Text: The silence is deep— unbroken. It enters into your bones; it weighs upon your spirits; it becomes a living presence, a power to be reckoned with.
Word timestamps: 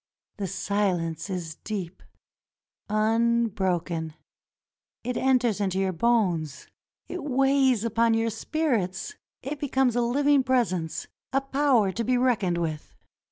The 0.37 0.47
silence 0.47 1.29
is 1.29 1.57
deep— 1.63 2.01
unbroken. 2.89 4.15
It 5.03 5.15
enters 5.15 5.61
into 5.61 5.77
your 5.77 5.91
bones; 5.93 6.65
it 7.07 7.23
weighs 7.23 7.83
upon 7.83 8.15
your 8.15 8.31
spirits; 8.31 9.13
it 9.43 9.59
becomes 9.59 9.95
a 9.95 10.01
living 10.01 10.41
presence, 10.41 11.05
a 11.31 11.39
power 11.39 11.91
to 11.91 12.03
be 12.03 12.17
reckoned 12.17 12.57
with. 12.57 12.95